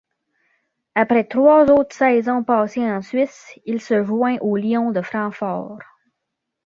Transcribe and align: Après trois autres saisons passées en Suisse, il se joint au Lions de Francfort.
Après 0.95 1.25
trois 1.25 1.65
autres 1.69 1.95
saisons 1.95 2.43
passées 2.43 2.91
en 2.91 3.03
Suisse, 3.03 3.51
il 3.67 3.79
se 3.79 4.03
joint 4.03 4.37
au 4.41 4.57
Lions 4.57 4.89
de 4.89 5.03
Francfort. 5.03 5.77